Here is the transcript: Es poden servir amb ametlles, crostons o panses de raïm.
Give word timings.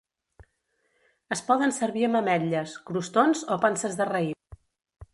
Es 1.35 1.43
poden 1.51 1.75
servir 1.77 2.07
amb 2.09 2.21
ametlles, 2.21 2.75
crostons 2.91 3.47
o 3.57 3.63
panses 3.67 4.01
de 4.03 4.13
raïm. 4.15 4.39